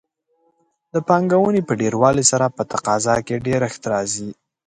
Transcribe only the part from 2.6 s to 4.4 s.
تقاضا کې ډېرښت راځي.